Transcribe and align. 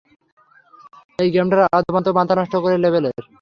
এই 1.19 1.29
গেমটার 1.35 1.61
আদ্যোপান্ত 1.77 2.07
মাথা 2.17 2.33
নষ্ট 2.35 2.53
লেভেলের! 2.83 3.13